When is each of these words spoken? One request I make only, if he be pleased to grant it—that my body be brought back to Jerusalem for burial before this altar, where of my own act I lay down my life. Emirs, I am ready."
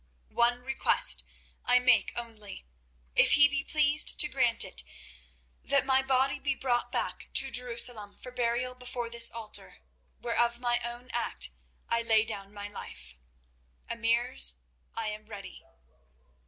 One 0.33 0.63
request 0.63 1.23
I 1.63 1.77
make 1.77 2.11
only, 2.15 2.65
if 3.15 3.33
he 3.33 3.47
be 3.47 3.63
pleased 3.63 4.19
to 4.19 4.27
grant 4.27 4.63
it—that 4.65 5.85
my 5.85 6.01
body 6.01 6.39
be 6.39 6.55
brought 6.55 6.91
back 6.91 7.29
to 7.35 7.51
Jerusalem 7.51 8.17
for 8.17 8.31
burial 8.31 8.73
before 8.73 9.11
this 9.11 9.29
altar, 9.29 9.77
where 10.17 10.39
of 10.39 10.59
my 10.59 10.79
own 10.83 11.11
act 11.13 11.51
I 11.87 12.01
lay 12.01 12.25
down 12.25 12.51
my 12.51 12.67
life. 12.67 13.13
Emirs, 13.91 14.55
I 14.95 15.09
am 15.09 15.27
ready." 15.27 15.63